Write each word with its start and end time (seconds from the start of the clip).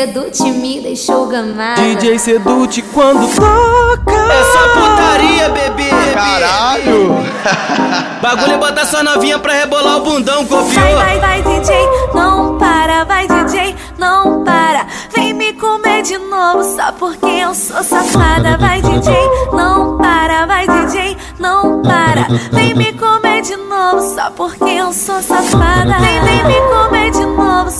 Sedute 0.00 0.50
me 0.52 0.80
deixou 0.80 1.26
gamada. 1.26 1.82
DJ 1.82 2.18
Sedute 2.18 2.80
quando 2.80 3.28
toca. 3.34 4.14
É 4.14 4.44
só 4.44 4.68
putaria, 4.72 5.48
bebê. 5.50 5.90
Caralho! 6.14 7.16
Bagulho 8.22 8.52
é 8.52 8.56
botar 8.56 8.86
sua 8.86 9.02
novinha 9.02 9.38
pra 9.38 9.52
rebolar 9.52 9.98
o 9.98 10.00
bundão, 10.00 10.46
Vai, 10.46 10.62
copiou. 10.62 10.96
vai, 10.96 11.18
vai, 11.20 11.42
DJ, 11.42 11.74
não 12.14 12.56
para, 12.58 13.04
vai, 13.04 13.26
DJ, 13.26 13.76
não 13.98 14.42
para. 14.44 14.86
Vem 15.14 15.34
me 15.34 15.52
comer 15.54 16.02
de 16.02 16.16
novo, 16.16 16.62
só 16.64 16.92
porque 16.92 17.26
eu 17.26 17.54
sou 17.54 17.82
safada. 17.82 18.56
Vai, 18.58 18.80
DJ, 18.80 19.14
não 19.52 19.98
para, 19.98 20.46
vai, 20.46 20.66
DJ, 20.66 21.16
não 21.38 21.82
para. 21.82 22.26
Vem 22.52 22.74
me 22.74 22.92
comer 22.94 23.42
de 23.42 23.56
novo, 23.56 24.00
só 24.14 24.30
porque 24.30 24.64
eu 24.64 24.92
sou 24.92 25.22
safada. 25.22 25.98
Vem, 25.98 26.20
vem 26.22 26.44
me 26.44 26.60
comer 26.68 27.10
de 27.10 27.19
novo, 27.19 27.19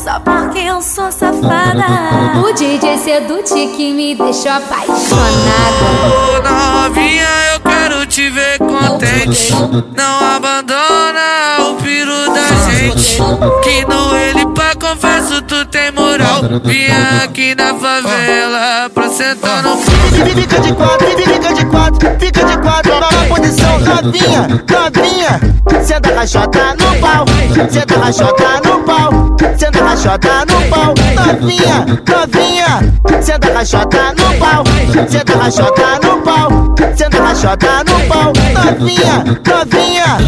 só 0.03 0.19
porque 0.21 0.61
eu 0.61 0.81
sou 0.81 1.13
safada. 1.13 1.85
O 2.43 2.53
DJ 2.55 2.99
Sedute 2.99 3.67
que 3.77 3.93
me 3.93 4.15
deixou 4.15 4.51
apaixonada. 4.51 4.97
Ô 6.07 6.89
novinha, 6.89 7.29
eu 7.53 7.61
quero 7.61 8.07
te 8.07 8.31
ver 8.31 8.59
contente. 8.59 9.53
Não 9.95 10.37
abandona 10.37 11.71
o 11.71 11.75
piru 11.83 12.33
da 12.33 12.71
gente. 12.71 13.19
Que 13.63 13.85
no 13.85 14.17
ele 14.17 14.47
pra 14.55 14.75
confesso 14.77 15.43
tu 15.43 15.67
tem 15.67 15.93
moral. 15.93 16.41
Vinha 16.65 17.25
aqui 17.25 17.55
na 17.55 17.75
favela 17.75 18.91
pra 18.95 19.09
sentar 19.11 19.63
no 19.63 19.77
Fica 19.77 20.61
de 20.61 20.73
quatro, 20.73 21.07
fica 21.09 21.55
de 21.55 21.67
quatro, 21.67 22.11
fica 22.19 22.45
de 22.45 22.59
quatro 22.59 23.01
na 23.01 23.09
posição 23.29 23.79
novinha, 23.81 24.49
novinha. 24.49 25.85
Senta 25.85 26.15
rachota 26.15 26.75
no 26.75 27.01
pau, 27.01 27.25
senta 27.71 27.99
rachota 27.99 28.61
no 28.65 28.81
pau, 28.85 29.37
senta 29.57 29.83
rachota 29.85 30.45
no 30.47 30.61
pau, 30.69 30.95
novinha, 31.17 31.87
novinha. 32.07 33.23
Senta 33.23 33.53
rachota 33.53 34.15
no 34.15 34.35
pau, 34.39 34.65
senta 35.09 35.37
rachota 35.37 35.99
no 36.03 36.21
pau, 36.23 36.75
senta 36.97 37.19
rachota 37.23 37.85
no 37.85 38.01
pau, 38.09 38.33
novinha, 38.55 39.25
novinha. 39.47 40.19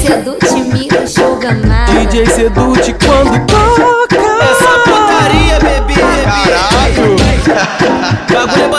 Sedute 0.00 0.60
me 0.72 0.88
deixou 0.88 1.36
gamada. 1.36 1.92
DJ 1.92 2.26
Sedute 2.26 2.94
quando 3.04 3.46
toca. 3.46 4.16
É 4.16 4.54
só 4.62 4.78
putaria, 4.84 5.58
bebê. 5.60 5.94
Caralho! 6.24 7.16
Bagulho 8.32 8.75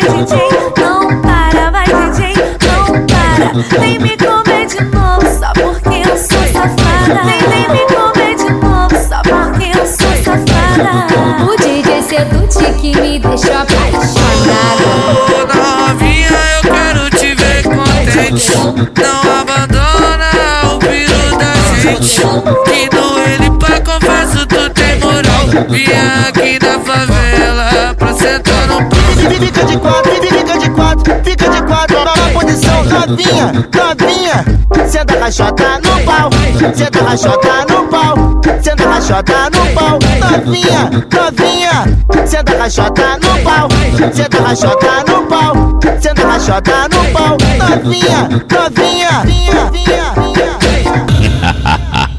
Vai, 0.00 0.24
DJ, 0.24 0.38
não 0.78 1.20
para, 1.20 1.70
vai, 1.70 1.84
DJ, 1.84 2.32
não 2.64 3.06
para. 3.06 3.80
Vem 3.80 3.98
me 3.98 4.16
comer 4.16 4.66
de 4.66 4.82
novo, 4.84 5.26
só 5.38 5.52
porque 5.52 6.08
eu 6.08 6.16
sou 6.16 6.42
safada. 6.52 7.22
Vem, 7.24 7.40
vem 7.48 7.68
me 7.68 7.84
comer 7.86 8.34
de 8.36 8.50
novo, 8.50 8.96
só 8.96 9.20
porque 9.22 9.78
eu 9.78 9.86
sou 9.86 10.16
safada. 10.24 11.44
O 11.44 11.56
DJ 11.56 12.02
Sedute 12.02 12.72
que 12.80 12.98
me 12.98 13.18
deixou 13.18 13.52
apaixonada. 13.52 14.84
Ô 15.28 15.88
novinha, 15.90 16.30
eu 16.56 16.70
quero 16.72 17.10
te 17.10 17.34
ver 17.34 17.62
contente. 17.64 18.52
Não 18.56 19.40
abandona 19.40 20.30
o 20.74 20.78
piru 20.78 21.36
da 21.36 21.52
gente. 21.78 22.20
Que 22.64 22.96
no 22.96 23.18
ele 23.18 23.50
pra 23.58 23.80
confesso 23.80 24.46
tu 24.46 24.70
tem 24.70 24.98
moral. 25.00 25.46
Vinha 25.68 26.28
aqui 26.28 26.58
na 26.64 26.78
favela 26.80 27.39
Fica 29.38 29.64
de 29.64 29.76
quatro, 29.76 30.12
fica 30.12 30.58
de 30.58 30.70
quatro, 30.70 31.14
fica 31.22 31.48
de 31.50 31.62
quatro 31.62 31.98
na 32.04 32.30
posição 32.32 32.82
novinha, 32.84 33.52
novinha. 33.52 34.44
Senta 34.88 35.18
rachota 35.18 35.80
no 35.84 36.00
pau, 36.04 36.30
senta 36.74 37.02
rachota 37.02 37.66
no 37.68 37.88
pau, 37.88 38.40
senta 38.62 38.88
rachota 38.88 39.50
no 39.50 39.66
pau, 39.74 39.98
novinha, 40.20 40.90
novinha. 41.12 42.26
Senta 42.26 42.56
rachota 42.56 43.18
no 43.18 43.38
pau, 43.42 43.68
senta 44.12 44.42
rachota 44.42 45.04
no 45.06 45.26
pau, 45.26 45.78
senta 46.00 46.26
rachota 46.26 46.88
no 46.88 47.04
pau, 47.12 47.36
novinha, 47.58 48.28
novinha. 48.48 49.24
novinha, 49.24 50.14
novinha. 50.16 52.09